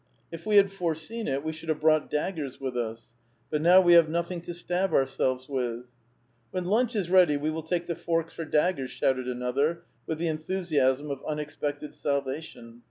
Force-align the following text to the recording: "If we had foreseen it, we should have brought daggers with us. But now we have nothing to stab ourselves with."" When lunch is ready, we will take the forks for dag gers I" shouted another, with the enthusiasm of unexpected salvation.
"If 0.33 0.47
we 0.47 0.55
had 0.55 0.71
foreseen 0.71 1.27
it, 1.27 1.43
we 1.43 1.53
should 1.53 1.69
have 1.69 1.79
brought 1.81 2.09
daggers 2.09 2.59
with 2.59 2.75
us. 2.75 3.11
But 3.51 3.61
now 3.61 3.81
we 3.81 3.93
have 3.93 4.09
nothing 4.09 4.41
to 4.41 4.53
stab 4.55 4.95
ourselves 4.95 5.47
with."" 5.47 5.85
When 6.49 6.65
lunch 6.65 6.95
is 6.95 7.11
ready, 7.11 7.37
we 7.37 7.51
will 7.51 7.61
take 7.61 7.85
the 7.85 7.93
forks 7.95 8.33
for 8.33 8.43
dag 8.43 8.77
gers 8.77 8.89
I" 8.89 8.89
shouted 8.93 9.27
another, 9.27 9.83
with 10.07 10.17
the 10.17 10.27
enthusiasm 10.27 11.11
of 11.11 11.23
unexpected 11.27 11.93
salvation. 11.93 12.79